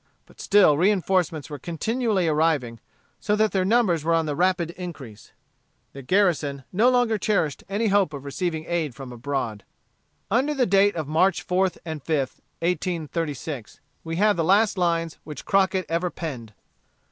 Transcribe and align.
But 0.25 0.41
still 0.41 0.79
reinforcements 0.79 1.47
were 1.47 1.59
continually 1.59 2.27
arriving, 2.27 2.79
so 3.19 3.35
that 3.35 3.51
their 3.51 3.63
numbers 3.63 4.03
were 4.03 4.15
on 4.15 4.25
the 4.25 4.35
rapid 4.35 4.71
increase. 4.71 5.31
The 5.93 6.01
garrison 6.01 6.63
no 6.73 6.89
longer 6.89 7.19
cherished 7.19 7.63
any 7.69 7.89
hope 7.89 8.11
of 8.11 8.25
receiving 8.25 8.65
aid 8.67 8.95
from 8.95 9.11
abroad. 9.11 9.63
Under 10.31 10.65
date 10.65 10.95
of 10.95 11.07
March 11.07 11.45
4th 11.45 11.77
and 11.85 12.03
5th, 12.03 12.39
1836, 12.63 13.79
we 14.03 14.15
have 14.15 14.37
the 14.37 14.43
last 14.43 14.75
lines 14.75 15.19
which 15.23 15.45
Crockett 15.45 15.85
ever 15.87 16.09
penned. 16.09 16.55